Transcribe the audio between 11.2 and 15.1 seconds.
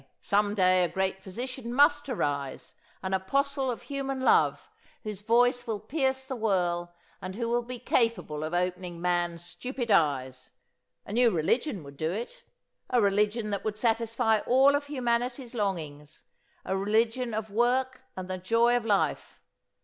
religion would do it, a religion that would satisfy all of